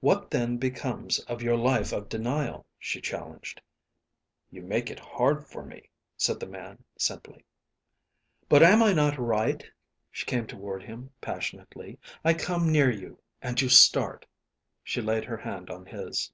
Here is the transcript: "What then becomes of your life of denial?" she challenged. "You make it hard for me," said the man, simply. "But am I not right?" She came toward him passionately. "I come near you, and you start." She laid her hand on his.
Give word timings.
"What 0.00 0.30
then 0.30 0.58
becomes 0.58 1.20
of 1.20 1.40
your 1.40 1.56
life 1.56 1.90
of 1.90 2.10
denial?" 2.10 2.66
she 2.78 3.00
challenged. 3.00 3.62
"You 4.50 4.60
make 4.60 4.90
it 4.90 4.98
hard 4.98 5.46
for 5.46 5.64
me," 5.64 5.88
said 6.18 6.38
the 6.38 6.46
man, 6.46 6.84
simply. 6.98 7.46
"But 8.50 8.62
am 8.62 8.82
I 8.82 8.92
not 8.92 9.16
right?" 9.16 9.64
She 10.10 10.26
came 10.26 10.46
toward 10.46 10.82
him 10.82 11.12
passionately. 11.22 11.98
"I 12.22 12.34
come 12.34 12.70
near 12.70 12.90
you, 12.90 13.22
and 13.40 13.58
you 13.58 13.70
start." 13.70 14.26
She 14.84 15.00
laid 15.00 15.24
her 15.24 15.38
hand 15.38 15.70
on 15.70 15.86
his. 15.86 16.30